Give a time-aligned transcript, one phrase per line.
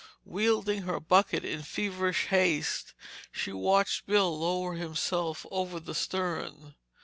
[0.25, 2.95] Wielding her bucket in feverish haste,
[3.31, 6.73] she watched Bill lower himself over the stern.